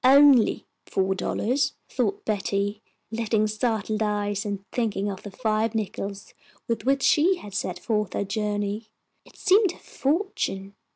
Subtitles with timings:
[0.03, 6.33] "Only four dollars," thought Betty, lifting startled eyes, and thinking of the five nickels
[6.67, 8.87] with which she had set forth on her journey.
[9.25, 10.73] It seemed a fortune.